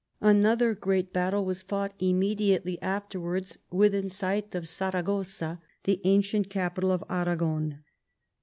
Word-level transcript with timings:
Another 0.21 0.73
great 0.73 1.13
battle 1.13 1.45
was 1.45 1.61
fought 1.61 1.93
immediately 1.99 2.81
after 2.81 3.19
wards 3.19 3.59
within 3.69 4.09
sight 4.09 4.55
of 4.55 4.67
Saragossa, 4.67 5.61
the 5.83 6.01
ancient 6.05 6.49
capital 6.49 6.89
of 6.91 7.03
Aragon. 7.07 7.83